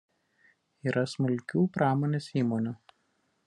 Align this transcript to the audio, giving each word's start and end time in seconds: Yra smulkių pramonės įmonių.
Yra 0.91 1.03
smulkių 1.11 1.65
pramonės 1.77 2.33
įmonių. 2.45 2.77